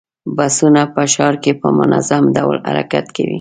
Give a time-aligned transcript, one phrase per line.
[0.37, 3.29] بسونه په ښار کې په منظم ډول حرکت کوي.